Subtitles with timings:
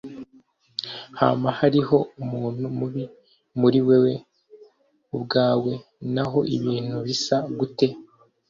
[1.19, 3.03] hama hariho umuntu mubi
[3.59, 4.13] muri wewe
[5.15, 5.73] ubwawe
[6.13, 7.87] naho ibintu bisa gute